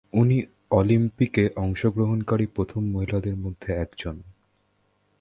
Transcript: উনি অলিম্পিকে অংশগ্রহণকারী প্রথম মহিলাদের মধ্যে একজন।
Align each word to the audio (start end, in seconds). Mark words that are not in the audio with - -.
উনি 0.13 0.37
অলিম্পিকে 0.71 1.43
অংশগ্রহণকারী 1.55 2.45
প্রথম 2.45 2.81
মহিলাদের 2.91 3.35
মধ্যে 3.35 3.73
একজন। 3.73 4.15